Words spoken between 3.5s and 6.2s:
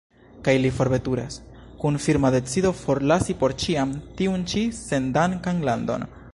ĉiam tiun ĉi sendankan landon.